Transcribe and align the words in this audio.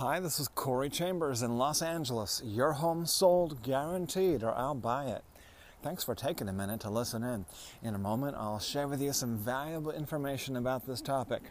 Hi, 0.00 0.18
this 0.18 0.40
is 0.40 0.48
Corey 0.48 0.88
Chambers 0.88 1.42
in 1.42 1.58
Los 1.58 1.82
Angeles. 1.82 2.40
Your 2.42 2.72
home 2.72 3.04
sold 3.04 3.62
guaranteed, 3.62 4.42
or 4.42 4.56
I'll 4.56 4.74
buy 4.74 5.08
it. 5.08 5.22
Thanks 5.82 6.04
for 6.04 6.14
taking 6.14 6.48
a 6.48 6.54
minute 6.54 6.80
to 6.80 6.88
listen 6.88 7.22
in. 7.22 7.44
In 7.82 7.94
a 7.94 7.98
moment, 7.98 8.34
I'll 8.34 8.60
share 8.60 8.88
with 8.88 9.02
you 9.02 9.12
some 9.12 9.36
valuable 9.36 9.90
information 9.90 10.56
about 10.56 10.86
this 10.86 11.02
topic. 11.02 11.50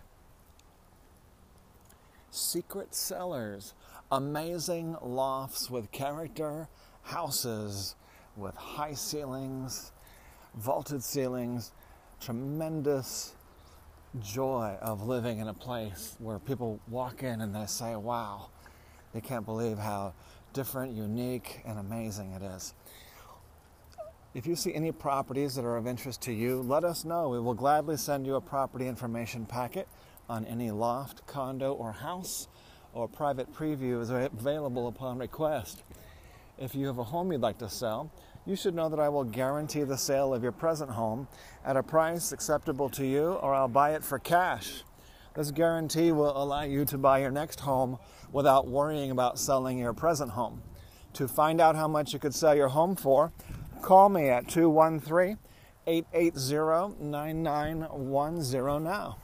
Secret 2.31 2.96
cellars, 2.96 3.75
amazing 4.12 4.97
lofts 5.00 5.70
with 5.70 5.91
character, 5.91 6.70
houses 7.04 7.93
with 8.36 8.55
high 8.55 8.95
ceilings, 8.95 9.91
vaulted 10.55 11.04
ceilings, 11.04 11.71
tremendous 12.20 13.36
joy 14.21 14.76
of 14.82 15.07
living 15.07 15.39
in 15.39 15.48
a 15.48 15.54
place 15.54 16.16
where 16.20 16.39
people 16.39 16.80
walk 16.88 17.23
in 17.23 17.42
and 17.42 17.54
they 17.54 17.66
say, 17.66 17.96
wow, 17.96 18.50
they 19.14 19.21
can't 19.21 19.46
believe 19.46 19.78
how 19.78 20.14
different, 20.54 20.93
unique, 20.93 21.61
and 21.66 21.78
amazing 21.78 22.32
it 22.32 22.42
is. 22.42 22.74
If 24.33 24.46
you 24.46 24.56
see 24.56 24.74
any 24.74 24.92
properties 24.92 25.56
that 25.56 25.66
are 25.66 25.78
of 25.78 25.88
interest 25.88 26.21
to 26.24 26.33
you, 26.33 26.61
let 26.61 26.83
us 26.83 27.04
know. 27.04 27.30
We 27.30 27.39
will 27.39 27.54
gladly 27.54 27.97
send 27.97 28.25
you 28.25 28.36
a 28.36 28.42
property 28.42 28.88
information 28.88 29.46
packet 29.46 29.88
on 30.30 30.46
any 30.46 30.69
loft, 30.69 31.25
condo, 31.25 31.74
or 31.74 31.91
house, 31.91 32.47
or 32.94 33.08
private 33.08 33.53
preview 33.53 34.02
is 34.02 34.09
available 34.09 34.88
upon 34.88 35.17
request. 35.17 35.83
If 36.58 36.75
you 36.75 36.88
have 36.88 36.97
a 36.97 37.03
home 37.03 37.31
you'd 37.31 37.41
like 37.41 37.58
to 37.59 37.69
sell, 37.69 38.11
you 38.45 38.56
should 38.56 38.73
know 38.73 38.89
that 38.89 39.00
I 39.00 39.09
will 39.09 39.23
guarantee 39.23 39.84
the 39.84 39.98
sale 39.98 40.34
of 40.34 40.44
your 40.44 40.52
present 40.52 40.92
home 40.92 41.28
at 41.64 41.78
a 41.78 41.84
price 41.84 42.31
acceptable 42.31 42.89
to 42.89 43.06
you, 43.06 43.34
or 43.34 43.53
I'll 43.53 43.67
buy 43.67 43.94
it 43.94 44.03
for 44.03 44.20
cash. 44.20 44.84
This 45.36 45.52
guarantee 45.52 46.11
will 46.11 46.36
allow 46.36 46.64
you 46.64 46.86
to 46.86 46.97
buy 46.97 47.20
your 47.20 47.31
next 47.31 47.59
home 47.59 48.00
without 48.31 48.67
worrying 48.67 49.11
about 49.11 49.39
selling 49.39 49.78
your 49.78 49.94
present 49.94 50.31
home. 50.31 50.61
To 51.13 51.28
find 51.28 51.61
out 51.61 51.75
how 51.75 51.88
much 51.88 52.13
you 52.13 52.19
could 52.19 52.33
sell 52.36 52.55
your 52.55 52.69
home 52.69 52.95
for, 52.95 53.31
call 53.81 54.09
me 54.09 54.30
at 54.30 54.47
213 54.47 55.38
880 55.88 57.03
9910 57.03 58.83
now. 58.83 59.17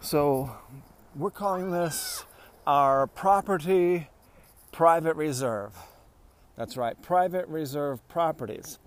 So, 0.00 0.56
we're 1.14 1.30
calling 1.30 1.70
this 1.70 2.24
our 2.66 3.06
property 3.06 4.08
private 4.72 5.16
reserve. 5.16 5.74
That's 6.56 6.76
right, 6.76 7.00
private 7.02 7.46
reserve 7.48 8.06
properties. 8.08 8.78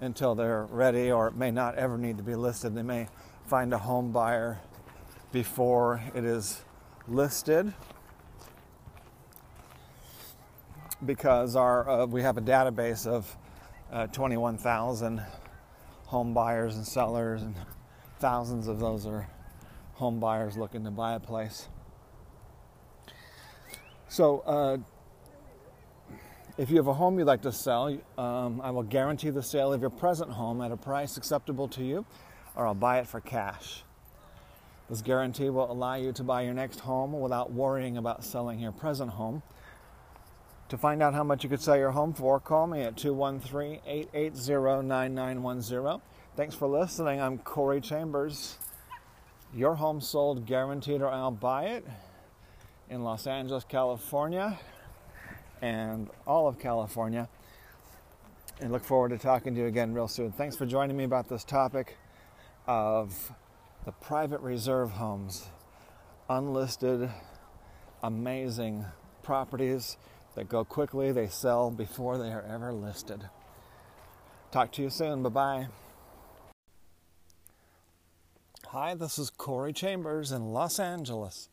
until 0.00 0.34
they're 0.34 0.64
ready, 0.64 1.10
or 1.10 1.28
it 1.28 1.34
may 1.34 1.50
not 1.50 1.74
ever 1.76 1.98
need 1.98 2.16
to 2.18 2.22
be 2.22 2.34
listed. 2.34 2.74
They 2.74 2.82
may 2.82 3.08
find 3.46 3.72
a 3.72 3.78
home 3.78 4.12
buyer 4.12 4.60
before 5.32 6.02
it 6.14 6.24
is 6.24 6.62
listed 7.06 7.72
because 11.04 11.54
our 11.56 11.88
uh, 11.88 12.06
we 12.06 12.22
have 12.22 12.38
a 12.38 12.42
database 12.42 13.06
of 13.06 13.36
uh, 13.92 14.06
21,000 14.08 15.22
home 16.06 16.34
buyers 16.34 16.76
and 16.76 16.86
sellers, 16.86 17.42
and 17.42 17.54
thousands 18.18 18.68
of 18.68 18.80
those 18.80 19.06
are 19.06 19.28
home 19.98 20.20
buyers 20.20 20.56
looking 20.56 20.84
to 20.84 20.90
buy 20.90 21.14
a 21.14 21.20
place. 21.20 21.68
So, 24.08 24.40
uh, 24.40 24.78
if 26.56 26.70
you 26.70 26.76
have 26.76 26.86
a 26.86 26.94
home 26.94 27.18
you'd 27.18 27.26
like 27.26 27.42
to 27.42 27.52
sell, 27.52 27.98
um, 28.16 28.60
I 28.60 28.70
will 28.70 28.84
guarantee 28.84 29.30
the 29.30 29.42
sale 29.42 29.72
of 29.72 29.80
your 29.80 29.90
present 29.90 30.30
home 30.30 30.60
at 30.62 30.70
a 30.70 30.76
price 30.76 31.16
acceptable 31.16 31.68
to 31.68 31.84
you, 31.84 32.06
or 32.54 32.66
I'll 32.66 32.74
buy 32.74 33.00
it 33.00 33.08
for 33.08 33.20
cash. 33.20 33.82
This 34.88 35.02
guarantee 35.02 35.50
will 35.50 35.70
allow 35.70 35.96
you 35.96 36.12
to 36.12 36.22
buy 36.22 36.42
your 36.42 36.54
next 36.54 36.80
home 36.80 37.12
without 37.20 37.52
worrying 37.52 37.96
about 37.96 38.24
selling 38.24 38.60
your 38.60 38.72
present 38.72 39.10
home. 39.10 39.42
To 40.70 40.78
find 40.78 41.02
out 41.02 41.12
how 41.12 41.24
much 41.24 41.42
you 41.42 41.50
could 41.50 41.60
sell 41.60 41.76
your 41.76 41.90
home 41.90 42.14
for, 42.14 42.38
call 42.38 42.66
me 42.66 42.82
at 42.82 42.96
213 42.96 43.80
880 43.84 44.86
9910. 44.86 46.00
Thanks 46.36 46.54
for 46.54 46.68
listening. 46.68 47.20
I'm 47.20 47.38
Corey 47.38 47.80
Chambers. 47.80 48.58
Your 49.54 49.76
home 49.76 50.00
sold 50.00 50.46
guaranteed 50.46 51.00
or 51.00 51.08
I'll 51.08 51.30
buy 51.30 51.64
it 51.64 51.86
in 52.90 53.02
Los 53.02 53.26
Angeles, 53.26 53.64
California, 53.64 54.58
and 55.62 56.10
all 56.26 56.48
of 56.48 56.58
California. 56.58 57.28
And 58.60 58.72
look 58.72 58.84
forward 58.84 59.10
to 59.10 59.18
talking 59.18 59.54
to 59.54 59.60
you 59.60 59.66
again 59.66 59.94
real 59.94 60.08
soon. 60.08 60.32
Thanks 60.32 60.56
for 60.56 60.66
joining 60.66 60.96
me 60.96 61.04
about 61.04 61.28
this 61.28 61.44
topic 61.44 61.96
of 62.66 63.32
the 63.86 63.92
private 63.92 64.40
reserve 64.40 64.90
homes, 64.90 65.48
unlisted, 66.28 67.10
amazing 68.02 68.84
properties 69.22 69.96
that 70.34 70.48
go 70.48 70.64
quickly, 70.64 71.10
they 71.10 71.26
sell 71.26 71.70
before 71.70 72.18
they 72.18 72.30
are 72.32 72.42
ever 72.42 72.72
listed. 72.72 73.28
Talk 74.50 74.72
to 74.72 74.82
you 74.82 74.90
soon. 74.90 75.22
Bye 75.22 75.28
bye. 75.30 75.68
Hi, 78.80 78.94
this 78.94 79.18
is 79.18 79.28
Corey 79.28 79.72
Chambers 79.72 80.30
in 80.30 80.52
Los 80.52 80.78
Angeles. 80.78 81.48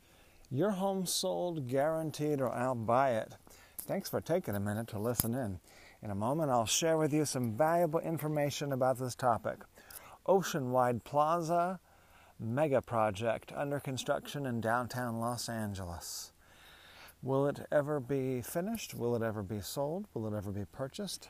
Your 0.52 0.70
home 0.70 1.08
sold 1.08 1.68
guaranteed 1.68 2.40
or 2.40 2.54
I'll 2.54 2.76
buy 2.76 3.14
it. 3.14 3.34
Thanks 3.80 4.10
for 4.10 4.22
taking 4.22 4.54
a 4.54 4.60
minute 4.60 4.88
to 4.90 5.00
listen 5.00 5.34
in. 5.34 5.60
In 6.04 6.12
a 6.12 6.16
moment, 6.16 6.52
I'll 6.52 6.68
share 6.68 7.00
with 7.00 7.12
you 7.12 7.26
some 7.26 7.58
valuable 7.58 8.00
information 8.00 8.72
about 8.72 9.00
this 9.00 9.16
topic. 9.16 9.64
Oceanwide 10.28 11.04
Plaza, 11.04 11.80
mega 12.40 12.80
project 12.80 13.52
under 13.56 13.80
construction 13.80 14.46
in 14.46 14.62
downtown 14.62 15.20
Los 15.20 15.50
Angeles. 15.50 16.32
Will 17.24 17.48
it 17.48 17.66
ever 17.72 18.00
be 18.00 18.44
finished? 18.44 18.94
Will 18.94 19.16
it 19.16 19.24
ever 19.24 19.42
be 19.42 19.62
sold? 19.62 20.06
Will 20.14 20.32
it 20.32 20.38
ever 20.38 20.52
be 20.52 20.66
purchased? 20.72 21.30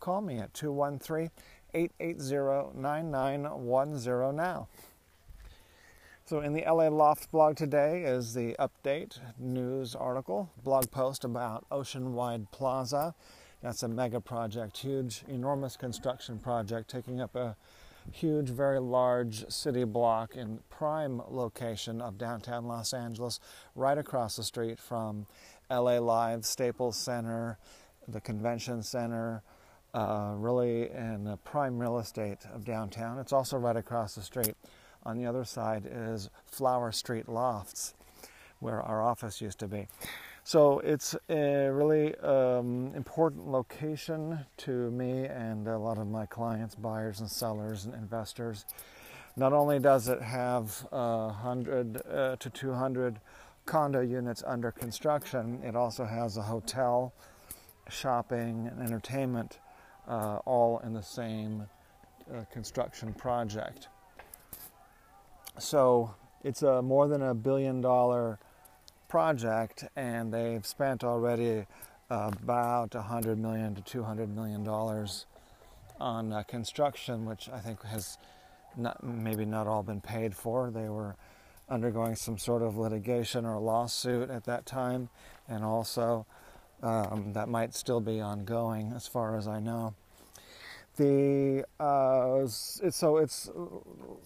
call 0.00 0.20
me 0.20 0.38
at 0.38 0.54
213 0.54 1.30
880 1.74 2.78
9910 2.78 4.36
now. 4.36 4.68
So, 6.24 6.40
in 6.40 6.54
the 6.54 6.64
LA 6.66 6.88
Loft 6.88 7.30
blog 7.30 7.56
today 7.56 8.02
is 8.02 8.34
the 8.34 8.56
update 8.58 9.18
news 9.38 9.94
article, 9.94 10.50
blog 10.64 10.90
post 10.90 11.24
about 11.24 11.64
Oceanwide 11.70 12.50
Plaza. 12.50 13.14
That's 13.62 13.84
a 13.84 13.88
mega 13.88 14.20
project, 14.20 14.78
huge, 14.78 15.22
enormous 15.28 15.76
construction 15.76 16.38
project 16.38 16.90
taking 16.90 17.20
up 17.20 17.36
a 17.36 17.56
huge, 18.10 18.48
very 18.48 18.80
large 18.80 19.48
city 19.48 19.84
block 19.84 20.34
in 20.34 20.60
prime 20.70 21.22
location 21.28 22.00
of 22.00 22.18
downtown 22.18 22.66
Los 22.66 22.92
Angeles, 22.92 23.40
right 23.74 23.98
across 23.98 24.36
the 24.36 24.42
street 24.42 24.78
from 24.78 25.26
LA 25.70 25.98
Live, 25.98 26.44
Staples 26.44 26.96
Center, 26.96 27.58
the 28.08 28.20
Convention 28.20 28.82
Center, 28.82 29.42
uh, 29.96 30.34
really 30.36 30.90
in 30.90 31.24
the 31.24 31.38
prime 31.38 31.78
real 31.78 31.98
estate 31.98 32.40
of 32.54 32.66
downtown. 32.66 33.18
It's 33.18 33.32
also 33.32 33.56
right 33.56 33.76
across 33.76 34.14
the 34.14 34.22
street. 34.22 34.54
On 35.04 35.16
the 35.16 35.24
other 35.24 35.44
side 35.44 35.88
is 35.90 36.28
Flower 36.44 36.92
Street 36.92 37.28
Lofts, 37.30 37.94
where 38.60 38.82
our 38.82 39.02
office 39.02 39.40
used 39.40 39.58
to 39.60 39.66
be. 39.66 39.88
So 40.44 40.80
it's 40.80 41.16
a 41.30 41.70
really 41.70 42.14
um, 42.16 42.92
important 42.94 43.48
location 43.48 44.38
to 44.58 44.90
me 44.90 45.24
and 45.24 45.66
a 45.66 45.78
lot 45.78 45.96
of 45.96 46.08
my 46.08 46.26
clients, 46.26 46.74
buyers 46.74 47.20
and 47.20 47.30
sellers 47.30 47.86
and 47.86 47.94
investors. 47.94 48.66
Not 49.34 49.54
only 49.54 49.78
does 49.78 50.08
it 50.08 50.20
have 50.20 50.86
uh, 50.92 51.28
100 51.28 52.02
uh, 52.06 52.36
to 52.36 52.50
200 52.50 53.18
condo 53.64 54.00
units 54.00 54.42
under 54.46 54.70
construction, 54.70 55.60
it 55.64 55.74
also 55.74 56.04
has 56.04 56.36
a 56.36 56.42
hotel, 56.42 57.14
shopping, 57.88 58.68
and 58.70 58.82
entertainment 58.82 59.58
uh, 60.08 60.38
all 60.44 60.78
in 60.80 60.92
the 60.92 61.02
same 61.02 61.66
uh, 62.32 62.44
construction 62.52 63.12
project. 63.14 63.88
So 65.58 66.14
it's 66.44 66.62
a 66.62 66.82
more 66.82 67.08
than 67.08 67.22
a 67.22 67.34
billion 67.34 67.80
dollar 67.80 68.38
project, 69.08 69.84
and 69.96 70.32
they've 70.32 70.66
spent 70.66 71.04
already 71.04 71.66
about 72.10 72.94
100 72.94 73.38
million 73.38 73.74
to 73.74 73.82
200 73.82 74.34
million 74.34 74.62
dollars 74.62 75.26
on 75.98 76.32
uh, 76.32 76.42
construction, 76.42 77.24
which 77.24 77.48
I 77.48 77.58
think 77.58 77.82
has 77.84 78.18
not, 78.76 79.02
maybe 79.02 79.44
not 79.44 79.66
all 79.66 79.82
been 79.82 80.00
paid 80.00 80.36
for. 80.36 80.70
They 80.70 80.88
were 80.88 81.16
undergoing 81.68 82.14
some 82.14 82.38
sort 82.38 82.62
of 82.62 82.76
litigation 82.76 83.44
or 83.44 83.58
lawsuit 83.58 84.30
at 84.30 84.44
that 84.44 84.66
time, 84.66 85.08
and 85.48 85.64
also 85.64 86.26
um, 86.82 87.32
that 87.32 87.48
might 87.48 87.74
still 87.74 88.00
be 88.00 88.20
ongoing, 88.20 88.92
as 88.94 89.06
far 89.06 89.36
as 89.36 89.48
I 89.48 89.60
know. 89.60 89.94
The 90.96 91.64
uh, 91.78 92.40
it's, 92.44 92.80
so 92.90 93.18
it's 93.18 93.50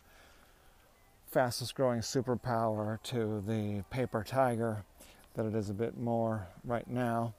fastest 1.30 1.74
growing 1.74 2.00
superpower 2.00 3.02
to 3.02 3.42
the 3.46 3.84
paper 3.90 4.24
tiger 4.24 4.84
that 5.34 5.46
it 5.46 5.54
is 5.54 5.70
a 5.70 5.74
bit 5.74 5.96
more 5.96 6.46
right 6.64 6.88
now. 6.88 7.34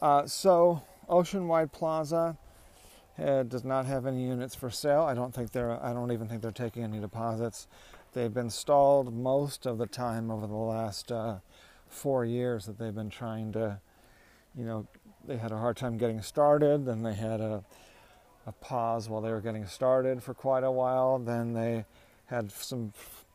Uh, 0.00 0.26
so, 0.26 0.82
Oceanwide 1.08 1.72
Plaza 1.72 2.36
uh, 3.18 3.42
does 3.44 3.64
not 3.64 3.86
have 3.86 4.06
any 4.06 4.24
units 4.24 4.54
for 4.54 4.70
sale. 4.70 5.02
I 5.02 5.14
don't 5.14 5.34
think 5.34 5.52
they're. 5.52 5.82
I 5.82 5.92
don't 5.92 6.10
even 6.10 6.28
think 6.28 6.42
they're 6.42 6.50
taking 6.50 6.82
any 6.82 6.98
deposits. 6.98 7.68
They've 8.12 8.32
been 8.32 8.50
stalled 8.50 9.14
most 9.14 9.64
of 9.64 9.78
the 9.78 9.86
time 9.86 10.30
over 10.30 10.46
the 10.46 10.54
last 10.54 11.10
uh, 11.10 11.36
four 11.88 12.24
years 12.24 12.66
that 12.66 12.78
they've 12.78 12.94
been 12.94 13.10
trying 13.10 13.52
to, 13.52 13.78
you 14.56 14.64
know, 14.64 14.86
they 15.26 15.36
had 15.36 15.52
a 15.52 15.58
hard 15.58 15.76
time 15.76 15.96
getting 15.96 16.20
started, 16.20 16.84
then 16.84 17.02
they 17.02 17.14
had 17.14 17.40
a, 17.40 17.64
a 18.46 18.52
pause 18.52 19.08
while 19.08 19.20
they 19.20 19.30
were 19.30 19.40
getting 19.40 19.66
started 19.66 20.22
for 20.22 20.34
quite 20.34 20.64
a 20.64 20.70
while, 20.70 21.18
then 21.18 21.52
they 21.52 21.84
had 22.26 22.50
some 22.50 22.92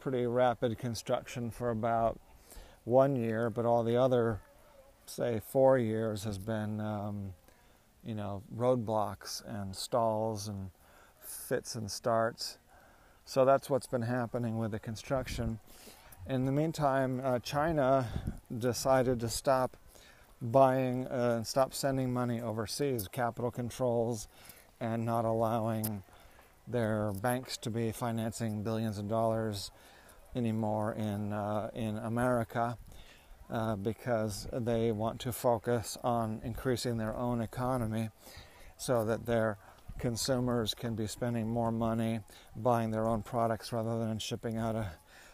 pretty 0.10 0.26
rapid 0.26 0.78
construction 0.78 1.52
for 1.52 1.70
about 1.70 2.18
one 2.86 3.14
year, 3.14 3.50
but 3.50 3.66
all 3.66 3.84
the 3.84 3.98
other, 3.98 4.40
say, 5.06 5.42
four 5.46 5.78
years 5.78 6.24
has 6.24 6.38
been, 6.38 6.80
um, 6.80 7.34
you 8.06 8.16
know, 8.16 8.42
roadblocks 8.56 9.44
and 9.46 9.76
stalls 9.76 10.48
and 10.48 10.70
fits 11.20 11.76
and 11.76 11.92
starts. 11.92 12.58
So 13.26 13.44
that's 13.44 13.70
what's 13.70 13.86
been 13.86 14.04
happening 14.04 14.58
with 14.58 14.72
the 14.72 14.80
construction. 14.80 15.60
In 16.26 16.46
the 16.46 16.54
meantime, 16.54 17.20
uh, 17.22 17.40
China 17.40 18.08
decided 18.60 19.20
to 19.20 19.28
stop 19.28 19.76
buying, 20.42 21.06
uh, 21.08 21.44
stop 21.44 21.74
sending 21.74 22.14
money 22.14 22.40
overseas, 22.40 23.10
capital 23.10 23.52
controls, 23.52 24.30
and 24.80 25.04
not 25.04 25.26
allowing 25.26 26.02
their 26.66 27.12
banks 27.12 27.58
to 27.58 27.70
be 27.70 27.92
financing 27.92 28.64
billions 28.64 28.98
of 28.98 29.10
dollars 29.10 29.70
anymore 30.38 30.94
in 30.94 31.34
uh, 31.34 31.70
in 31.74 31.98
America 31.98 32.78
uh, 33.50 33.76
because 33.76 34.48
they 34.54 34.92
want 34.92 35.20
to 35.22 35.32
focus 35.32 35.98
on 36.04 36.42
increasing 36.44 36.98
their 36.98 37.16
own 37.16 37.42
economy 37.42 38.10
so 38.78 39.04
that 39.04 39.26
their 39.26 39.58
consumers 40.00 40.74
can 40.74 40.96
be 40.96 41.08
spending 41.08 41.48
more 41.50 41.72
money 41.72 42.20
buying 42.56 42.92
their 42.92 43.08
own 43.08 43.24
products 43.24 43.74
rather 43.74 43.98
than 44.00 44.20
shipping 44.20 44.58
out 44.58 44.76
a 44.76 44.92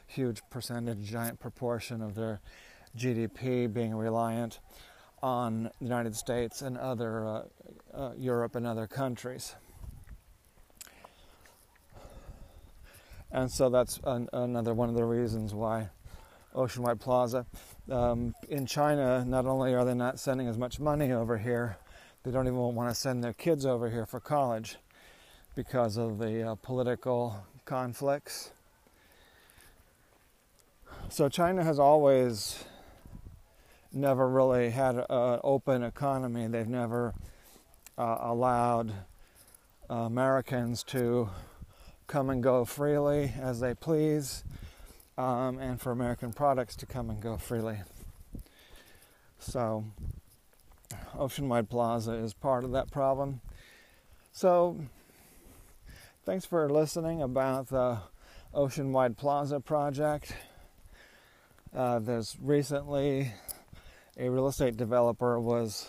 huge 0.08 0.42
percentage, 0.50 1.04
giant 1.04 1.40
proportion 1.40 2.02
of 2.02 2.16
their 2.16 2.40
GDP 2.98 3.72
being 3.72 3.94
reliant 3.94 4.60
on 5.22 5.64
the 5.64 5.72
United 5.86 6.16
States 6.16 6.62
and 6.62 6.78
other 6.78 7.26
uh, 7.26 7.44
uh, 7.94 8.12
Europe 8.18 8.56
and 8.56 8.68
other 8.68 8.88
countries. 8.88 9.56
And 13.34 13.52
so 13.52 13.70
that's 13.70 14.00
an, 14.04 14.30
another 14.32 14.76
one 14.76 14.90
of 14.90 14.96
the 14.96 15.04
reasons 15.04 15.56
why 15.56 15.90
Oceanwide 16.56 17.00
Plaza. 17.00 17.48
Um, 17.90 18.36
in 18.48 18.68
China, 18.68 19.26
not 19.26 19.48
only 19.48 19.74
are 19.74 19.84
they 19.84 19.96
not 19.96 20.20
sending 20.20 20.48
as 20.48 20.58
much 20.58 20.80
money 20.80 21.12
over 21.12 21.40
here, 21.40 21.78
they 22.22 22.30
don't 22.30 22.46
even 22.46 22.60
want 22.60 22.90
to 22.90 22.96
send 22.96 23.24
their 23.24 23.34
kids 23.34 23.66
over 23.66 23.90
here 23.90 24.06
for 24.06 24.20
college 24.20 24.78
because 25.56 25.98
of 25.98 26.20
the 26.20 26.52
uh, 26.52 26.56
political 26.62 27.44
conflicts. 27.66 28.52
So 31.10 31.28
China 31.28 31.64
has 31.64 31.80
always 31.80 32.64
never 33.92 34.30
really 34.30 34.70
had 34.70 34.96
an 35.10 35.40
open 35.44 35.82
economy. 35.82 36.46
They've 36.48 36.68
never 36.68 37.16
uh, 37.98 38.18
allowed 38.22 38.94
uh, 39.90 39.94
Americans 39.96 40.84
to 40.84 41.30
come 42.08 42.30
and 42.30 42.44
go 42.44 42.66
freely 42.66 43.34
as 43.40 43.60
they 43.60 43.74
please, 43.74 44.44
um, 45.18 45.60
and 45.60 45.80
for 45.82 45.92
American 45.92 46.34
products 46.34 46.76
to 46.78 46.86
come 46.86 47.10
and 47.10 47.22
go 47.22 47.38
freely. 47.38 47.80
So, 49.40 49.86
Oceanwide 51.16 51.70
Plaza 51.70 52.14
is 52.14 52.34
part 52.34 52.64
of 52.64 52.72
that 52.72 52.92
problem. 52.92 53.42
So, 54.32 54.80
thanks 56.26 56.46
for 56.46 56.70
listening 56.70 57.22
about 57.22 57.68
the 57.68 58.00
Oceanwide 58.54 59.18
Plaza 59.18 59.60
project. 59.60 60.36
Uh, 61.76 62.00
there's 62.00 62.38
recently 62.42 63.34
a 64.18 64.30
real 64.30 64.48
estate 64.48 64.78
developer 64.78 65.40
was 65.40 65.88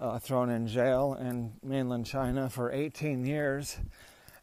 uh, 0.00 0.18
thrown 0.18 0.50
in 0.50 0.66
jail 0.66 1.16
in 1.20 1.52
mainland 1.62 2.06
China 2.06 2.50
for 2.50 2.70
18 2.72 3.24
years 3.24 3.78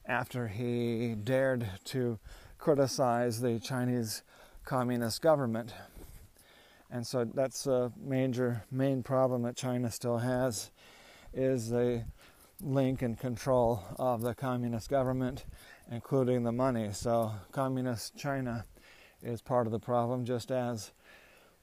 after 0.07 0.47
he 0.47 1.15
dared 1.15 1.69
to 1.85 2.19
criticize 2.57 3.41
the 3.41 3.59
Chinese 3.59 4.23
communist 4.63 5.21
government. 5.21 5.73
And 6.91 7.05
so 7.05 7.25
that's 7.25 7.67
a 7.67 7.91
major 7.99 8.63
main 8.71 9.03
problem 9.03 9.43
that 9.43 9.55
China 9.55 9.91
still 9.91 10.19
has 10.19 10.71
is 11.33 11.69
the 11.69 12.05
link 12.61 13.01
and 13.01 13.19
control 13.19 13.83
of 13.99 14.21
the 14.21 14.33
communist 14.33 14.89
government, 14.89 15.45
including 15.91 16.43
the 16.43 16.51
money. 16.51 16.89
So 16.91 17.33
communist 17.51 18.15
China 18.15 18.65
is 19.21 19.41
part 19.41 19.67
of 19.67 19.71
the 19.71 19.79
problem, 19.79 20.25
just 20.25 20.51
as 20.51 20.91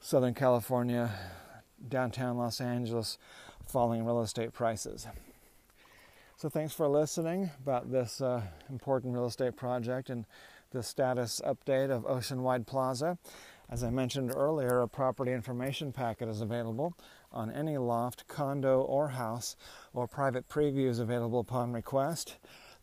Southern 0.01 0.35
California, 0.35 1.11
downtown 1.89 2.37
Los 2.37 2.61
Angeles, 2.61 3.19
falling 3.67 4.05
real 4.05 4.21
estate 4.21 4.53
prices. 4.53 5.07
So, 6.43 6.49
thanks 6.49 6.75
for 6.75 6.89
listening 6.89 7.53
about 7.63 7.93
this 7.93 8.21
uh, 8.21 8.43
important 8.69 9.15
real 9.15 9.27
estate 9.27 9.55
project 9.55 10.11
and 10.11 10.27
the 10.73 10.83
status 10.83 11.41
update 11.47 11.89
of 11.89 12.03
Oceanwide 12.03 12.67
Plaza. 12.67 13.17
As 13.71 13.85
I 13.85 13.91
mentioned 13.91 14.33
earlier, 14.35 14.81
a 14.81 14.89
property 14.89 15.31
information 15.31 15.93
packet 15.93 16.29
is 16.29 16.41
available 16.41 16.97
on 17.31 17.53
any 17.53 17.79
loft, 17.79 18.27
condo, 18.27 18.81
or 18.81 19.11
house, 19.11 19.55
or 19.95 20.09
private 20.09 20.49
previews 20.49 20.99
available 20.99 21.39
upon 21.39 21.73
request. 21.73 22.39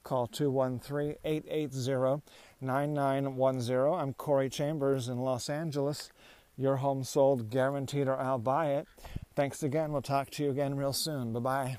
Call 0.05 0.25
213 0.27 1.17
880 1.25 2.21
9910. 2.61 3.93
I'm 3.93 4.13
Corey 4.13 4.49
Chambers 4.49 5.09
in 5.09 5.17
Los 5.17 5.49
Angeles. 5.49 6.09
Your 6.55 6.77
home 6.77 7.03
sold, 7.03 7.49
guaranteed, 7.49 8.07
or 8.07 8.17
I'll 8.17 8.39
buy 8.39 8.67
it. 8.67 8.87
Thanks 9.35 9.63
again. 9.63 9.91
We'll 9.91 10.01
talk 10.01 10.29
to 10.29 10.43
you 10.45 10.49
again 10.49 10.77
real 10.77 10.93
soon. 10.93 11.33
Bye 11.33 11.39
bye. 11.41 11.77